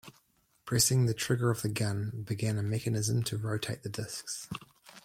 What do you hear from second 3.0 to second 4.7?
to rotate the discs.